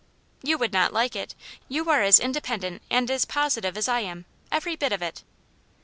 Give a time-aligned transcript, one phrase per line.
[0.41, 1.35] "You would not like it.
[1.69, 5.21] You are as independent and as positive as J am, every bit of it."